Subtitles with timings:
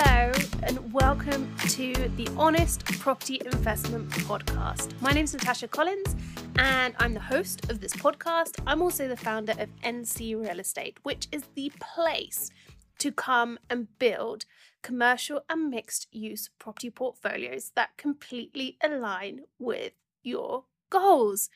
[0.00, 0.32] Hello,
[0.62, 4.92] and welcome to the Honest Property Investment Podcast.
[5.00, 6.14] My name is Natasha Collins,
[6.56, 8.60] and I'm the host of this podcast.
[8.64, 12.52] I'm also the founder of NC Real Estate, which is the place
[12.98, 14.44] to come and build
[14.84, 21.50] commercial and mixed use property portfolios that completely align with your goals.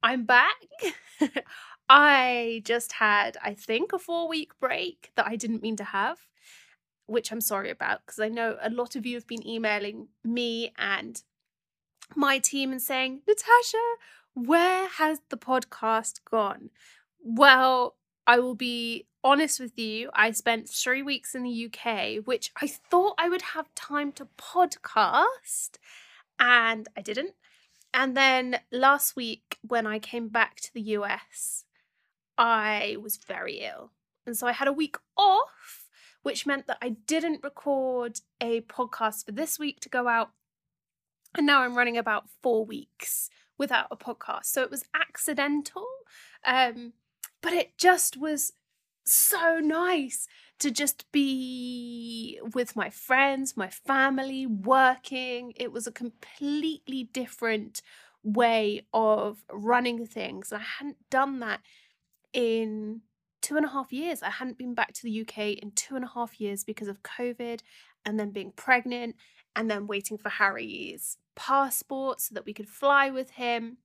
[0.00, 0.54] I'm back.
[1.88, 6.18] I just had, I think, a four week break that I didn't mean to have
[7.08, 10.72] which I'm sorry about because I know a lot of you have been emailing me
[10.78, 11.20] and
[12.14, 13.78] my team and saying, Natasha,
[14.34, 16.70] where has the podcast gone?
[17.22, 20.10] Well, I will be honest with you.
[20.12, 24.28] I spent three weeks in the UK, which I thought I would have time to
[24.36, 25.78] podcast,
[26.38, 27.34] and I didn't.
[27.94, 31.64] And then last week, when I came back to the US,
[32.36, 33.92] I was very ill.
[34.26, 35.77] And so I had a week off
[36.22, 40.30] which meant that I didn't record a podcast for this week to go out.
[41.36, 44.46] And now I'm running about four weeks without a podcast.
[44.46, 45.86] So it was accidental.
[46.44, 46.94] Um,
[47.40, 48.52] but it just was
[49.04, 50.26] so nice
[50.58, 55.52] to just be with my friends, my family, working.
[55.56, 57.80] It was a completely different
[58.22, 60.50] way of running things.
[60.50, 61.60] And I hadn't done that
[62.32, 63.02] in
[63.42, 64.22] two and a half years.
[64.22, 67.02] I hadn't been back to the UK in two and a half years because of
[67.02, 67.60] COVID
[68.04, 69.16] and then being pregnant
[69.54, 73.78] and then waiting for Harry's passport so that we could fly with him.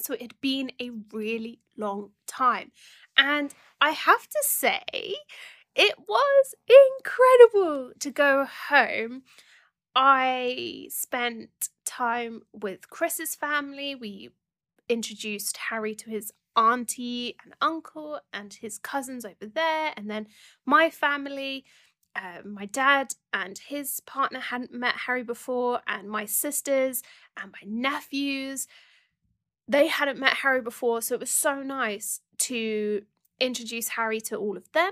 [0.00, 2.72] So it had been a really long time.
[3.16, 4.82] And I have to say,
[5.74, 9.22] it was incredible to go home.
[9.94, 11.50] I spent
[11.84, 13.94] time with Chris's family.
[13.94, 14.30] We
[14.88, 20.26] introduced Harry to his auntie and uncle and his cousins over there, and then
[20.66, 21.64] my family.
[22.16, 27.00] Uh, my dad and his partner hadn't met Harry before, and my sisters
[27.40, 28.66] and my nephews,
[29.68, 31.00] they hadn't met Harry before.
[31.00, 33.02] So it was so nice to
[33.38, 34.90] introduce Harry to all of them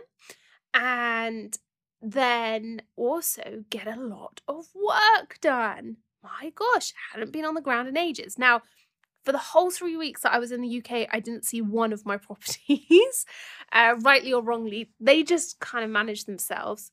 [0.72, 1.58] and
[2.02, 5.96] then also get a lot of work done.
[6.22, 8.38] My gosh, I hadn't been on the ground in ages.
[8.38, 8.62] Now,
[9.26, 11.92] for the whole three weeks that I was in the UK, I didn't see one
[11.92, 13.26] of my properties,
[13.72, 14.90] uh, rightly or wrongly.
[15.00, 16.92] They just kind of managed themselves.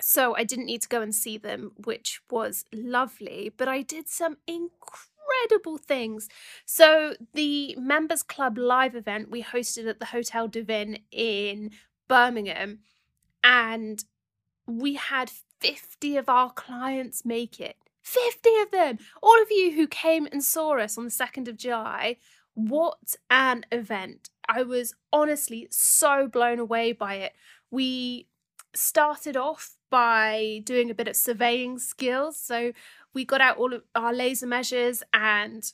[0.00, 3.52] So I didn't need to go and see them, which was lovely.
[3.56, 6.28] But I did some incredible things.
[6.66, 11.70] So the Members Club live event we hosted at the Hotel du Vin in
[12.08, 12.80] Birmingham,
[13.44, 14.04] and
[14.66, 15.30] we had
[15.60, 17.76] 50 of our clients make it.
[18.02, 18.98] 50 of them.
[19.22, 22.16] All of you who came and saw us on the 2nd of July.
[22.54, 24.30] What an event.
[24.48, 27.32] I was honestly so blown away by it.
[27.70, 28.26] We
[28.74, 32.38] started off by doing a bit of surveying skills.
[32.38, 32.72] So
[33.14, 35.64] we got out all of our laser measures and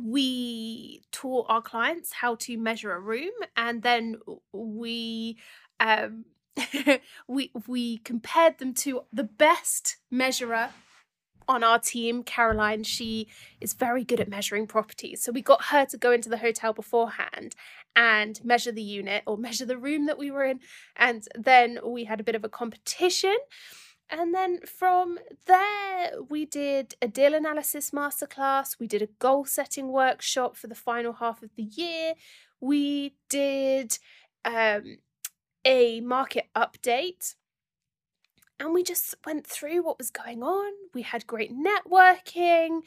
[0.00, 4.16] we taught our clients how to measure a room and then
[4.52, 5.38] we
[5.80, 6.26] um
[7.28, 10.70] we we compared them to the best measurer
[11.48, 13.26] on our team, Caroline, she
[13.60, 15.22] is very good at measuring properties.
[15.22, 17.54] So we got her to go into the hotel beforehand
[17.96, 20.60] and measure the unit or measure the room that we were in.
[20.94, 23.36] And then we had a bit of a competition.
[24.10, 28.78] And then from there, we did a deal analysis masterclass.
[28.78, 32.14] We did a goal setting workshop for the final half of the year.
[32.60, 33.98] We did
[34.44, 34.98] um,
[35.64, 37.34] a market update
[38.60, 40.72] and we just went through what was going on.
[40.94, 42.80] We had great networking.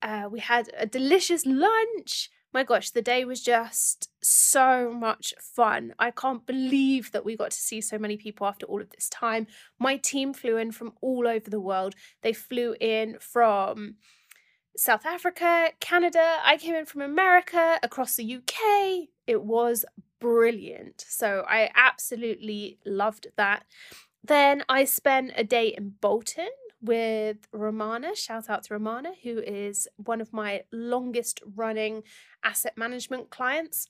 [0.00, 2.30] Uh, we had a delicious lunch.
[2.52, 5.94] My gosh, the day was just so much fun.
[5.98, 9.08] I can't believe that we got to see so many people after all of this
[9.08, 9.46] time.
[9.78, 11.94] My team flew in from all over the world.
[12.22, 13.96] They flew in from
[14.76, 16.38] South Africa, Canada.
[16.44, 19.08] I came in from America, across the UK.
[19.26, 19.84] It was
[20.20, 21.04] brilliant.
[21.06, 23.64] So I absolutely loved that.
[24.22, 26.50] Then I spent a day in Bolton
[26.80, 28.14] with Romana.
[28.14, 32.02] Shout out to Romana, who is one of my longest running
[32.44, 33.88] asset management clients.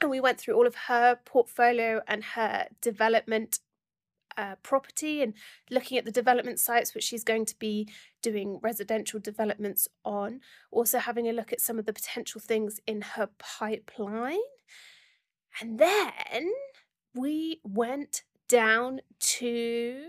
[0.00, 3.60] And we went through all of her portfolio and her development
[4.36, 5.32] uh, property and
[5.70, 7.88] looking at the development sites which she's going to be
[8.20, 10.40] doing residential developments on.
[10.70, 14.36] Also, having a look at some of the potential things in her pipeline.
[15.60, 16.52] And then
[17.14, 20.02] we went down to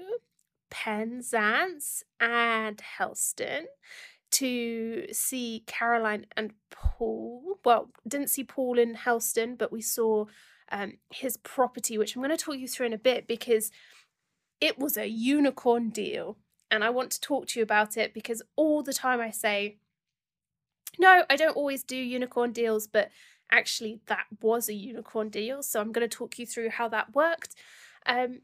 [0.69, 3.67] Penzance and Helston
[4.31, 7.59] to see Caroline and Paul.
[7.63, 10.25] Well, didn't see Paul in Helston, but we saw
[10.71, 13.71] um, his property, which I'm going to talk you through in a bit because
[14.59, 16.37] it was a unicorn deal.
[16.69, 19.77] And I want to talk to you about it because all the time I say,
[20.99, 23.09] no, I don't always do unicorn deals, but
[23.51, 25.63] actually that was a unicorn deal.
[25.63, 27.55] So I'm going to talk you through how that worked.
[28.07, 28.41] Um,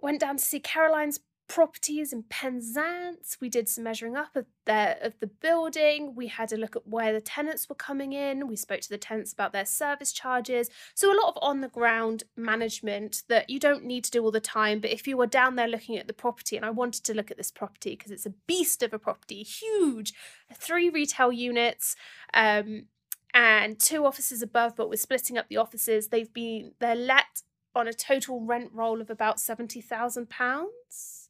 [0.00, 1.20] went down to see Caroline's
[1.52, 3.36] properties in Penzance.
[3.38, 6.14] We did some measuring up of the of the building.
[6.14, 8.48] We had a look at where the tenants were coming in.
[8.48, 10.70] We spoke to the tenants about their service charges.
[10.94, 14.30] So a lot of on the ground management that you don't need to do all
[14.30, 14.80] the time.
[14.80, 17.30] But if you were down there looking at the property, and I wanted to look
[17.30, 20.14] at this property because it's a beast of a property, huge,
[20.54, 21.96] three retail units.
[22.32, 22.86] Um,
[23.34, 26.08] and two offices above, but we're splitting up the offices.
[26.08, 27.42] They've been they're let
[27.74, 31.22] on a total rent roll of about seventy thousand pounds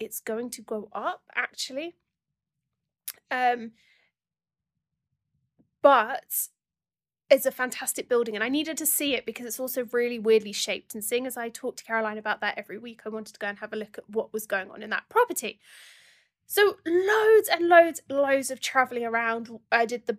[0.00, 1.94] it's going to go up actually.
[3.30, 3.72] Um,
[5.82, 6.48] but
[7.28, 10.52] it's a fantastic building and I needed to see it because it's also really weirdly
[10.52, 10.94] shaped.
[10.94, 13.46] And seeing as I talk to Caroline about that every week, I wanted to go
[13.46, 15.60] and have a look at what was going on in that property.
[16.46, 19.60] So loads and loads, loads of traveling around.
[19.70, 20.18] I did the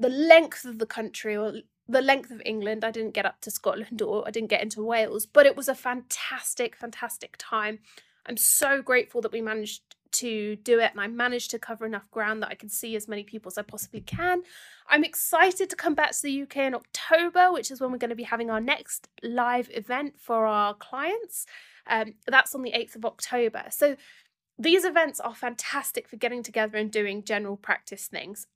[0.00, 1.54] the length of the country or
[1.88, 2.84] the length of England.
[2.84, 5.68] I didn't get up to Scotland or I didn't get into Wales, but it was
[5.68, 7.78] a fantastic, fantastic time.
[8.26, 12.10] I'm so grateful that we managed to do it and I managed to cover enough
[12.10, 14.42] ground that I can see as many people as I possibly can.
[14.88, 18.10] I'm excited to come back to the UK in October, which is when we're going
[18.10, 21.46] to be having our next live event for our clients.
[21.86, 23.64] Um, that's on the 8th of October.
[23.70, 23.96] So
[24.58, 28.46] these events are fantastic for getting together and doing general practice things.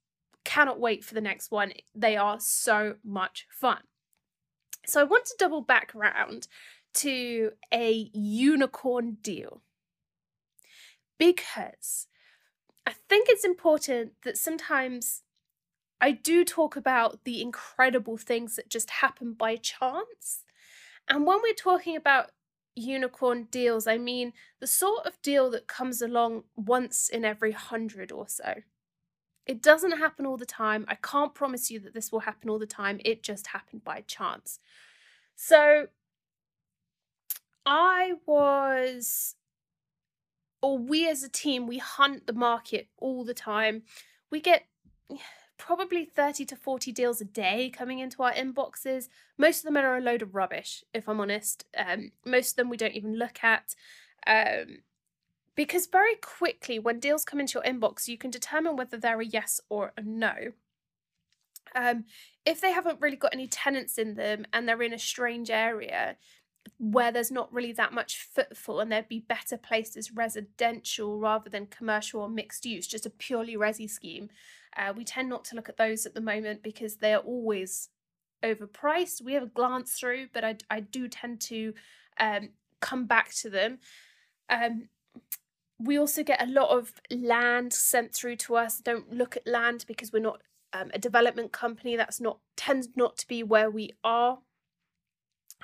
[0.43, 1.73] Cannot wait for the next one.
[1.95, 3.79] They are so much fun.
[4.85, 6.47] So I want to double back around
[6.95, 9.61] to a unicorn deal
[11.17, 12.07] because
[12.85, 15.21] I think it's important that sometimes
[16.01, 20.43] I do talk about the incredible things that just happen by chance.
[21.07, 22.31] And when we're talking about
[22.75, 28.11] unicorn deals, I mean the sort of deal that comes along once in every hundred
[28.11, 28.55] or so.
[29.45, 30.85] It doesn't happen all the time.
[30.87, 32.99] I can't promise you that this will happen all the time.
[33.03, 34.59] It just happened by chance.
[35.35, 35.87] So
[37.65, 39.35] I was,
[40.61, 43.83] or we as a team, we hunt the market all the time.
[44.31, 44.65] We get
[45.57, 49.07] probably 30 to 40 deals a day coming into our inboxes.
[49.37, 51.65] Most of them are a load of rubbish, if I'm honest.
[51.77, 53.75] Um, most of them we don't even look at.
[54.27, 54.79] Um,
[55.55, 59.25] because very quickly, when deals come into your inbox, you can determine whether they're a
[59.25, 60.33] yes or a no.
[61.75, 62.05] Um,
[62.45, 66.17] if they haven't really got any tenants in them and they're in a strange area,
[66.79, 71.49] where there's not really that much footfall and they'd be better placed as residential rather
[71.49, 74.29] than commercial or mixed use, just a purely resi scheme.
[74.75, 77.89] Uh, we tend not to look at those at the moment because they are always
[78.43, 79.21] overpriced.
[79.21, 81.73] We have a glance through, but I, I do tend to
[82.19, 82.49] um,
[82.79, 83.79] come back to them.
[84.49, 84.89] Um,
[85.83, 88.79] we also get a lot of land sent through to us.
[88.79, 90.41] Don't look at land because we're not
[90.71, 91.95] um, a development company.
[91.95, 94.39] That's not tends not to be where we are.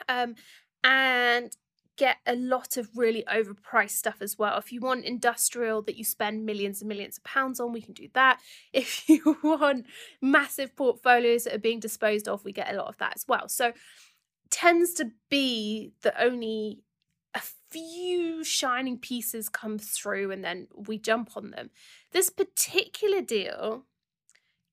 [0.08, 0.36] Um,
[0.84, 1.56] and
[1.98, 4.58] get a lot of really overpriced stuff as well.
[4.58, 7.94] If you want industrial that you spend millions and millions of pounds on, we can
[7.94, 8.40] do that.
[8.74, 9.86] If you want
[10.22, 13.50] massive portfolios that are being disposed of, we get a lot of that as well.
[13.50, 13.74] So
[14.50, 16.80] tends to be the only
[17.70, 21.70] few shining pieces come through and then we jump on them.
[22.12, 23.84] This particular deal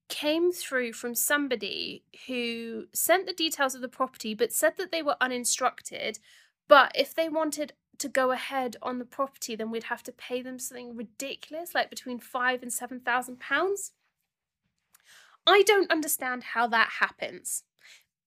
[0.09, 5.03] came through from somebody who sent the details of the property but said that they
[5.03, 6.19] were uninstructed.
[6.69, 10.43] But if they wanted to go ahead on the property, then we'd have to pay
[10.43, 13.93] them something ridiculous, like between five and seven thousand pounds.
[15.47, 17.63] I don't understand how that happens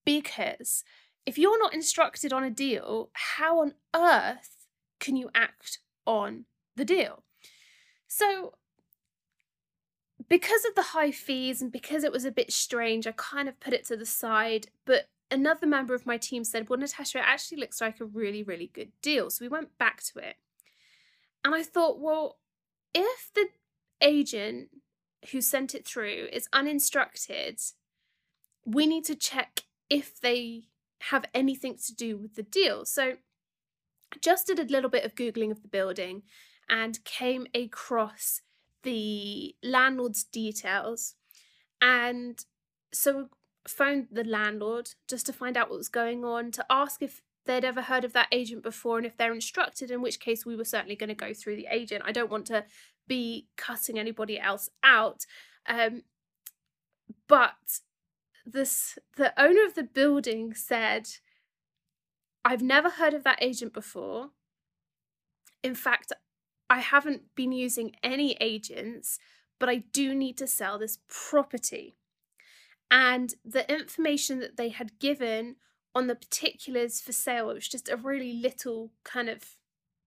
[0.06, 0.84] because
[1.26, 4.59] if you're not instructed on a deal, how on earth
[5.00, 7.24] can you act on the deal?
[8.08, 8.54] So
[10.28, 13.60] because of the high fees and because it was a bit strange, I kind of
[13.60, 14.68] put it to the side.
[14.86, 18.44] But another member of my team said, Well, Natasha, it actually looks like a really,
[18.44, 19.30] really good deal.
[19.30, 20.36] So we went back to it.
[21.44, 22.38] And I thought, well,
[22.94, 23.48] if the
[24.02, 24.70] agent
[25.32, 27.60] who sent it through is uninstructed,
[28.66, 30.64] we need to check if they
[31.04, 32.86] have anything to do with the deal.
[32.86, 33.14] So
[34.22, 36.24] just did a little bit of Googling of the building
[36.70, 38.42] and came across
[38.84, 41.16] the landlord's details.
[41.82, 42.44] And
[42.94, 43.24] so we
[43.68, 47.66] phoned the landlord just to find out what was going on to ask if they'd
[47.66, 50.66] ever heard of that agent before and if they're instructed in which case we were
[50.66, 52.04] certainly going to go through the agent.
[52.06, 52.66] I don't want to
[53.08, 55.26] be cutting anybody else out.
[55.68, 56.04] Um,
[57.28, 57.82] but
[58.46, 61.08] this the owner of the building said
[62.50, 64.32] i've never heard of that agent before
[65.64, 66.12] In fact,
[66.70, 69.20] I haven't been using any agents,
[69.60, 71.96] but I do need to sell this property.
[72.92, 75.58] And the information that they had given
[75.94, 79.58] on the particulars for sale, it was just a really little kind of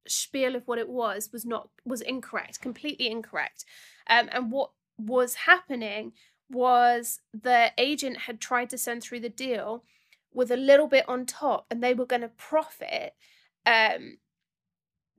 [0.08, 3.64] spiel of what it was, was not was incorrect, completely incorrect.
[4.08, 6.12] Um, and what was happening
[6.50, 9.84] was the agent had tried to send through the deal
[10.34, 13.14] with a little bit on top, and they were going to profit
[13.64, 14.16] um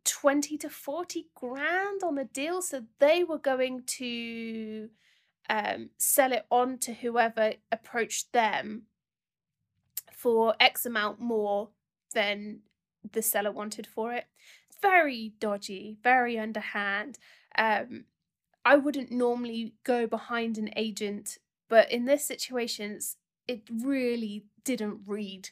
[0.06, 2.62] 20 to 40 grand on the deal.
[2.62, 4.90] So they were going to
[5.50, 8.84] um, sell it on to whoever approached them
[10.12, 11.70] for X amount more
[12.14, 12.60] than
[13.12, 14.26] the seller wanted for it.
[14.82, 17.18] Very dodgy, very underhand.
[17.58, 18.06] Um,
[18.66, 21.38] I wouldn't normally go behind an agent,
[21.70, 23.00] but in this situation,
[23.48, 25.50] it really didn't read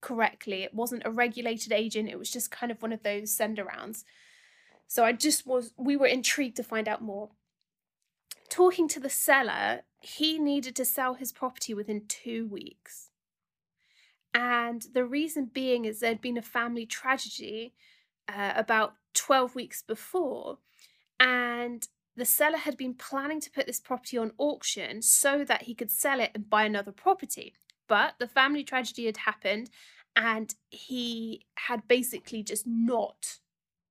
[0.00, 0.62] correctly.
[0.62, 4.04] It wasn't a regulated agent, it was just kind of one of those send arounds.
[4.88, 7.30] So I just was, we were intrigued to find out more.
[8.48, 13.10] Talking to the seller, he needed to sell his property within two weeks.
[14.32, 17.74] And the reason being is there'd been a family tragedy
[18.28, 20.58] uh, about 12 weeks before.
[21.18, 25.74] And the seller had been planning to put this property on auction so that he
[25.74, 27.54] could sell it and buy another property.
[27.88, 29.70] But the family tragedy had happened
[30.16, 33.38] and he had basically just not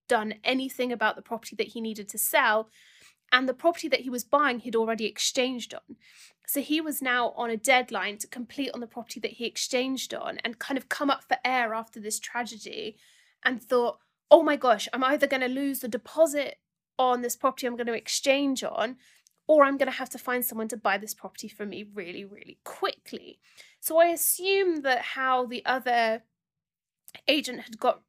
[0.07, 2.69] done anything about the property that he needed to sell.
[3.31, 5.95] And the property that he was buying, he'd already exchanged on.
[6.47, 10.13] So he was now on a deadline to complete on the property that he exchanged
[10.13, 12.97] on and kind of come up for air after this tragedy
[13.43, 16.57] and thought, oh my gosh, I'm either going to lose the deposit
[16.97, 18.97] on this property I'm going to exchange on,
[19.47, 22.25] or I'm going to have to find someone to buy this property for me really,
[22.25, 23.39] really quickly.
[23.79, 26.23] So I assume that how the other
[27.27, 28.01] agent had got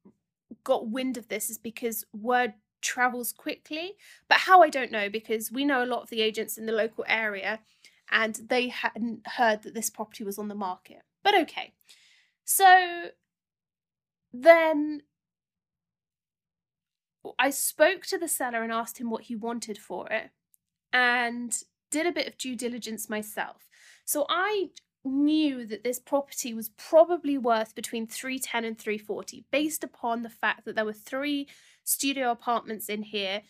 [0.65, 3.95] got wind of this is because word travels quickly.
[4.29, 6.73] But how I don't know because we know a lot of the agents in the
[6.73, 7.61] local area
[8.11, 11.03] and they hadn't heard that this property was on the market.
[11.23, 11.73] But okay.
[12.45, 13.07] So
[14.33, 15.03] then
[17.39, 20.31] I spoke to the seller and asked him what he wanted for it
[20.93, 21.57] and
[21.91, 23.69] did a bit of due diligence myself.
[24.05, 24.71] So I
[25.05, 30.65] knew that this property was probably worth between 310 and 340 based upon the fact
[30.65, 31.49] that there were three
[31.85, 33.43] studio apartments in here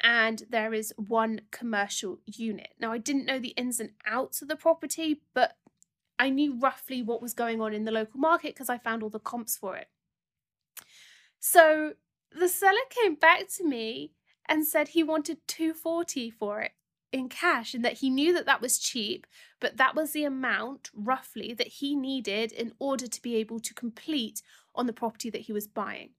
[0.00, 2.70] and there is one commercial unit.
[2.80, 5.56] Now I didn't know the ins and outs of the property, but
[6.18, 9.10] I knew roughly what was going on in the local market because I found all
[9.10, 9.88] the comps for it.
[11.40, 11.94] So
[12.38, 14.12] the seller came back to me
[14.46, 16.72] and said he wanted 240 for it
[17.12, 19.26] in cash and that he knew that that was cheap
[19.60, 23.74] but that was the amount roughly that he needed in order to be able to
[23.74, 24.42] complete
[24.74, 26.10] on the property that he was buying.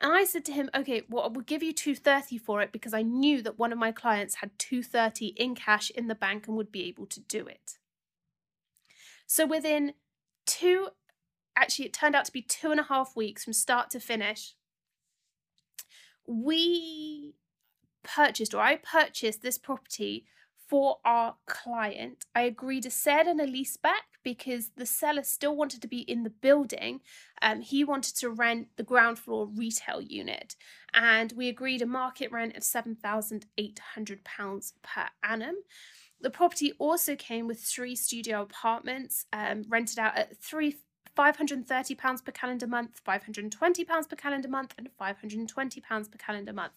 [0.00, 2.92] And i said to him okay well I will give you 230 for it because
[2.92, 6.56] i knew that one of my clients had 230 in cash in the bank and
[6.56, 7.78] would be able to do it.
[9.26, 9.94] So within
[10.46, 10.88] two
[11.56, 14.54] actually it turned out to be two and a half weeks from start to finish
[16.26, 17.34] we
[18.02, 20.24] purchased or I purchased this property
[20.68, 22.24] for our client.
[22.34, 26.00] I agreed a sale and a lease back because the seller still wanted to be
[26.00, 27.00] in the building.
[27.42, 30.56] Um, he wanted to rent the ground floor retail unit,
[30.94, 35.56] and we agreed a market rent of £7,800 per annum.
[36.22, 40.76] The property also came with three studio apartments um, rented out at three
[41.16, 46.72] £530 per calendar month, £520 per calendar month, and £520 per calendar month.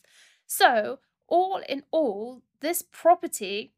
[0.46, 3.74] So, all in all, this property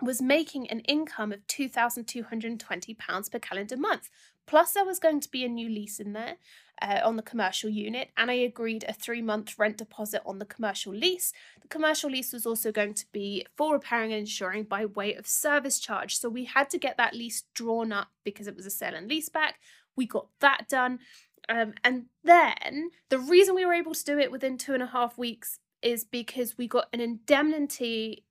[0.00, 4.10] was making an income of £2,220 per calendar month.
[4.46, 6.36] Plus, there was going to be a new lease in there
[6.80, 10.44] uh, on the commercial unit, and I agreed a three month rent deposit on the
[10.44, 11.32] commercial lease.
[11.60, 15.26] The commercial lease was also going to be for repairing and insuring by way of
[15.26, 16.18] service charge.
[16.18, 19.08] So we had to get that lease drawn up because it was a sale and
[19.08, 19.60] lease back.
[19.96, 21.00] We got that done.
[21.48, 24.86] Um, and then the reason we were able to do it within two and a
[24.86, 28.24] half weeks is because we got an indemnity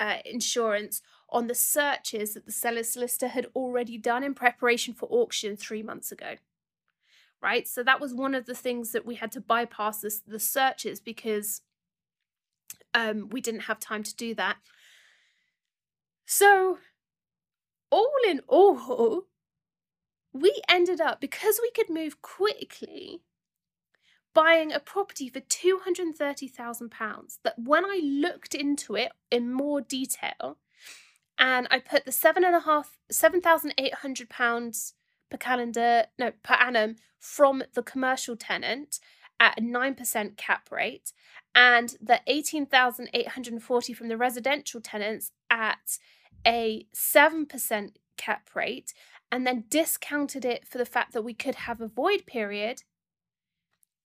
[0.00, 5.06] uh, insurance on the searches that the seller's solicitor had already done in preparation for
[5.10, 6.36] auction three months ago.
[7.46, 10.40] Right, so that was one of the things that we had to bypass this, the
[10.40, 11.62] searches because
[12.92, 14.56] um, we didn't have time to do that.
[16.24, 16.78] So,
[17.88, 19.26] all in all,
[20.32, 23.20] we ended up because we could move quickly
[24.34, 30.58] buying a property for £230,000 that when I looked into it in more detail
[31.38, 34.92] and I put the seven and a half, £7,800
[35.30, 39.00] per calendar, no, per annum from the commercial tenant
[39.38, 41.12] at a 9% cap rate
[41.54, 45.98] and the 18,840 from the residential tenants at
[46.46, 48.94] a 7% cap rate
[49.30, 52.84] and then discounted it for the fact that we could have a void period,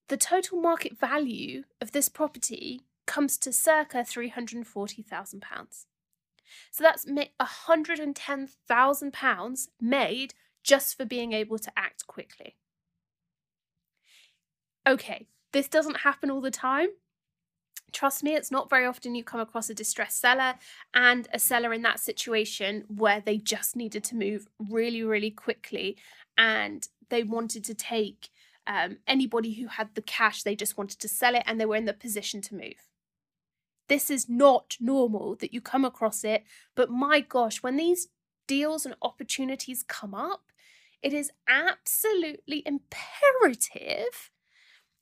[0.08, 5.84] the total market value of this property comes to circa £340,000.
[6.70, 12.56] So that's £110,000 made just for being able to act quickly.
[14.86, 16.88] Okay, this doesn't happen all the time.
[17.92, 20.54] Trust me, it's not very often you come across a distressed seller
[20.94, 25.98] and a seller in that situation where they just needed to move really, really quickly
[26.38, 28.30] and they wanted to take
[28.66, 31.76] um, anybody who had the cash, they just wanted to sell it and they were
[31.76, 32.88] in the position to move.
[33.88, 38.08] This is not normal that you come across it, but my gosh, when these
[38.46, 40.51] deals and opportunities come up,
[41.02, 44.30] it is absolutely imperative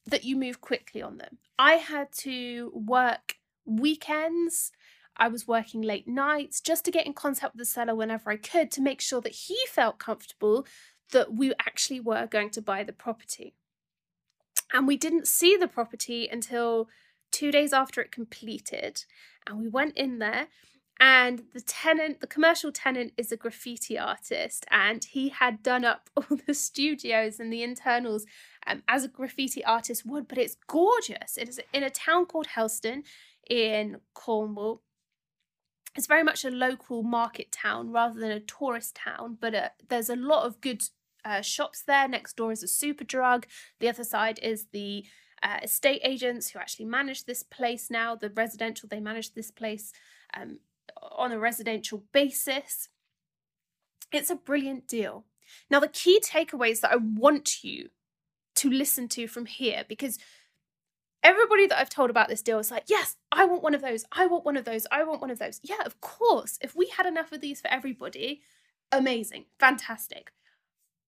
[0.07, 1.39] that you move quickly on them.
[1.59, 4.73] I had to work weekends.
[5.17, 8.37] I was working late nights just to get in contact with the seller whenever I
[8.37, 10.67] could to make sure that he felt comfortable
[11.13, 13.55] that we actually were going to buy the property.
[14.73, 16.89] And we didn't see the property until
[17.31, 19.05] two days after it completed.
[19.47, 20.49] And we went in there,
[21.01, 26.11] and the tenant, the commercial tenant, is a graffiti artist, and he had done up
[26.17, 28.27] all the studios and the internals
[28.67, 31.39] um, as a graffiti artist would, but it's gorgeous.
[31.39, 33.05] It is in a town called Helston
[33.49, 34.83] in Cornwall.
[35.97, 40.11] It's very much a local market town rather than a tourist town, but uh, there's
[40.11, 40.83] a lot of good
[41.25, 42.07] uh, shops there.
[42.09, 43.45] Next door is a Superdrug
[43.81, 45.05] The other side is the
[45.43, 48.15] uh, estate agents who actually manage this place now.
[48.15, 49.93] The residential, they manage this place
[50.35, 50.59] um,
[51.03, 52.89] on a residential basis.
[54.13, 55.25] It's a brilliant deal.
[55.71, 57.91] Now, the key takeaways that I want you
[58.57, 60.19] to listen to from here, because
[61.23, 64.05] everybody that I've told about this deal is like, yes, I want one of those.
[64.13, 64.87] I want one of those.
[64.91, 65.61] I want one of those.
[65.63, 66.59] Yeah, of course.
[66.61, 68.43] If we had enough of these for everybody,
[68.93, 70.33] amazing, fantastic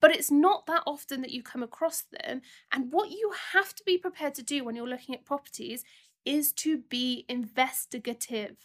[0.02, 2.42] but it's not that often that you come across them.
[2.72, 5.84] And what you have to be prepared to do when you're looking at properties
[6.24, 8.56] is to be investigative.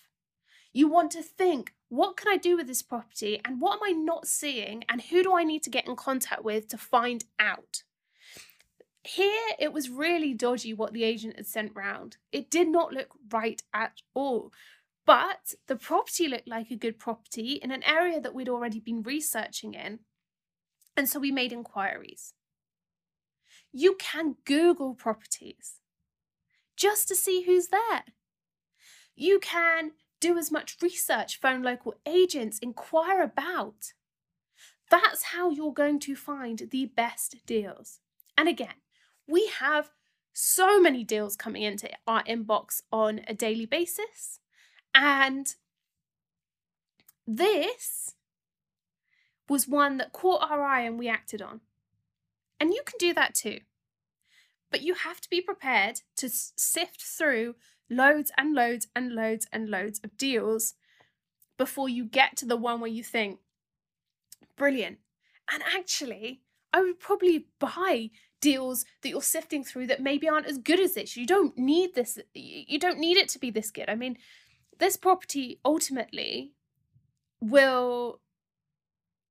[0.73, 3.91] You want to think, what can I do with this property and what am I
[3.91, 7.84] not seeing and who do I need to get in contact with to find out?
[9.03, 12.17] Here, it was really dodgy what the agent had sent round.
[12.32, 14.51] It did not look right at all.
[15.06, 19.01] But the property looked like a good property in an area that we'd already been
[19.01, 19.99] researching in.
[20.97, 22.34] And so we made inquiries.
[23.71, 25.80] You can Google properties
[26.75, 28.03] just to see who's there.
[29.15, 33.93] You can do as much research, phone local agents, inquire about.
[34.89, 37.99] That's how you're going to find the best deals.
[38.38, 38.75] And again,
[39.27, 39.91] we have
[40.34, 44.39] so many deals coming into our inbox on a daily basis.
[44.93, 45.56] And
[47.25, 48.15] this
[49.49, 51.62] was one that caught our eye and we acted on.
[52.60, 53.60] And you can do that too.
[54.69, 57.56] But you have to be prepared to sift through
[57.89, 60.73] loads and loads and loads and loads of deals
[61.58, 63.39] before you get to the one where you think,
[64.58, 65.00] brilliant.
[65.52, 66.41] And actually,
[66.73, 70.93] I would probably buy deals that you're sifting through that maybe aren't as good as
[70.93, 71.17] this.
[71.17, 73.89] You don't need this, you don't need it to be this good.
[73.89, 74.17] I mean,
[74.78, 76.54] this property ultimately
[77.41, 78.19] will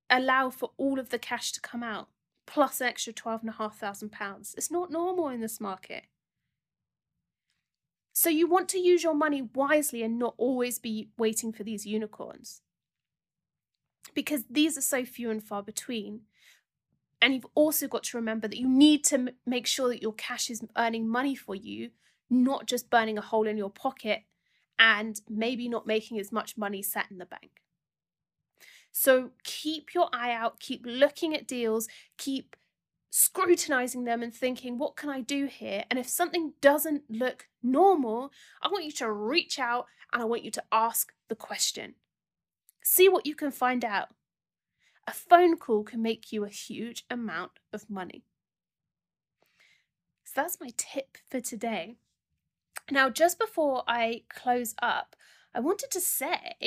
[0.09, 2.09] allow for all of the cash to come out
[2.45, 4.55] plus an extra twelve and a half thousand pounds.
[4.57, 6.03] It's not normal in this market.
[8.17, 11.85] So you want to use your money wisely and not always be waiting for these
[11.85, 12.63] unicorns.
[14.15, 16.21] Because these are so few and far between.
[17.21, 20.13] And you've also got to remember that you need to m- make sure that your
[20.13, 21.91] cash is earning money for you,
[22.27, 24.23] not just burning a hole in your pocket
[24.79, 27.61] and maybe not making as much money sat in the bank.
[28.91, 32.55] So keep your eye out, keep looking at deals, keep
[33.09, 35.83] scrutinizing them and thinking, what can I do here?
[35.89, 40.43] And if something doesn't look normal, I want you to reach out and I want
[40.43, 41.95] you to ask the question.
[42.83, 44.09] See what you can find out.
[45.07, 48.23] A phone call can make you a huge amount of money.
[50.25, 51.95] So that's my tip for today.
[52.91, 55.15] Now, just before I close up,
[55.53, 56.57] I wanted to say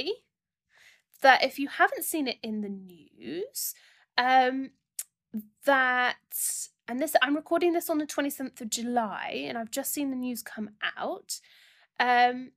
[1.23, 3.75] that if you haven't seen it in the news,
[4.17, 4.71] um,
[5.65, 6.17] that
[6.89, 10.17] and this I'm recording this on the 27th of July, and I've just seen the
[10.17, 11.41] news come out.
[11.99, 12.53] Um,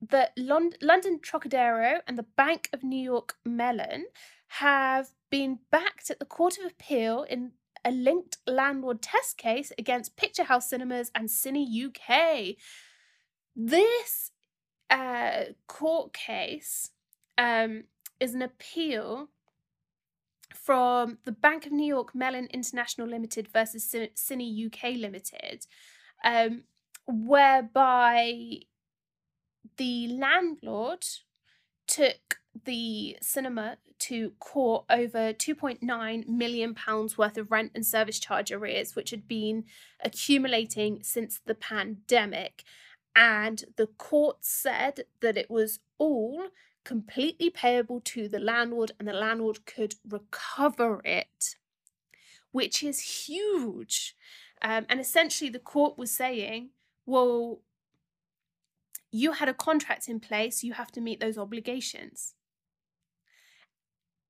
[0.00, 4.06] that Lond- London Trocadero and the Bank of New York Mellon
[4.48, 7.52] have been backed at the Court of Appeal in
[7.84, 12.56] a linked landlord test case against Picturehouse Cinemas and Cine UK.
[13.54, 14.30] This
[14.90, 16.90] uh, court case
[17.38, 17.84] um,
[18.20, 19.28] is an appeal
[20.66, 25.64] from the Bank of New York Mellon International Limited versus Cine UK Limited,
[26.24, 26.64] um,
[27.06, 28.62] whereby
[29.76, 31.06] the landlord
[31.86, 38.50] took the cinema to court over 2.9 million pounds worth of rent and service charge
[38.50, 39.64] arrears which had been
[40.02, 42.64] accumulating since the pandemic.
[43.14, 46.48] And the court said that it was all
[46.86, 51.56] completely payable to the landlord and the landlord could recover it
[52.52, 54.14] which is huge
[54.62, 56.70] um, and essentially the court was saying
[57.04, 57.60] well
[59.16, 62.34] you had a contract in place, you have to meet those obligations.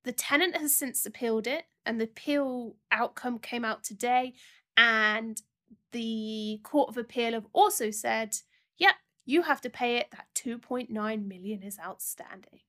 [0.04, 4.34] The tenant has since appealed it, and the appeal outcome came out today.
[4.76, 5.40] And
[5.92, 8.36] the Court of Appeal have also said,
[8.78, 8.94] yep,
[9.26, 10.08] you have to pay it.
[10.12, 12.60] That 2.9 million is outstanding.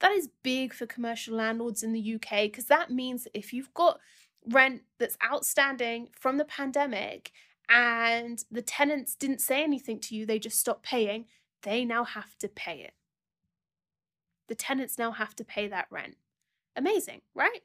[0.00, 4.00] That is big for commercial landlords in the UK because that means if you've got
[4.46, 7.32] rent that's outstanding from the pandemic
[7.68, 11.26] and the tenants didn't say anything to you, they just stopped paying,
[11.62, 12.94] they now have to pay it.
[14.48, 16.16] The tenants now have to pay that rent.
[16.74, 17.60] Amazing, right?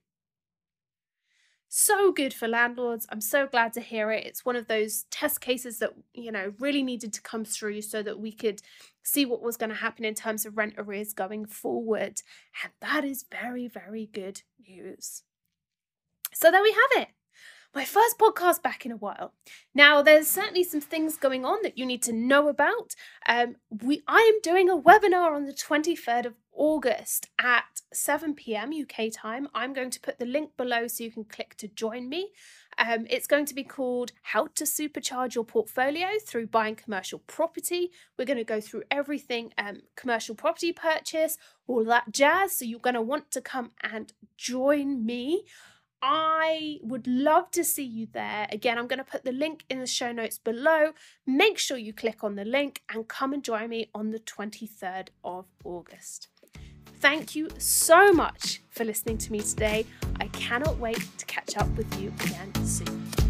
[1.78, 3.06] So good for landlords.
[3.10, 4.26] I'm so glad to hear it.
[4.26, 8.02] It's one of those test cases that, you know, really needed to come through so
[8.02, 8.62] that we could
[9.04, 12.22] see what was going to happen in terms of rent arrears going forward.
[12.64, 15.24] And that is very, very good news.
[16.34, 17.15] So there we have it
[17.76, 19.34] my first podcast back in a while.
[19.74, 22.96] Now, there's certainly some things going on that you need to know about.
[23.28, 28.72] Um, we I am doing a webinar on the 23rd of August at 7 p.m.
[28.72, 29.50] UK time.
[29.54, 32.32] I'm going to put the link below so you can click to join me.
[32.78, 37.92] Um, it's going to be called How to Supercharge Your Portfolio Through Buying Commercial Property.
[38.18, 42.58] We're going to go through everything um, commercial property purchase, all that jazz.
[42.58, 45.44] So you're going to want to come and join me.
[46.02, 48.48] I would love to see you there.
[48.52, 50.92] Again, I'm going to put the link in the show notes below.
[51.26, 55.08] Make sure you click on the link and come and join me on the 23rd
[55.24, 56.28] of August.
[57.00, 59.86] Thank you so much for listening to me today.
[60.20, 63.25] I cannot wait to catch up with you again soon.